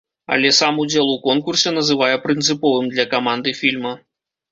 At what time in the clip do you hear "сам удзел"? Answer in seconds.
0.59-1.09